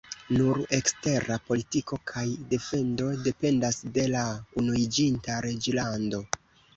Nur 0.35 0.59
ekstera 0.75 1.35
politiko 1.49 1.99
kaj 2.11 2.23
defendo 2.53 3.09
dependas 3.27 3.77
de 3.99 4.07
la 4.15 4.23
Unuiĝinta 4.63 5.37
Reĝlando. 5.47 6.23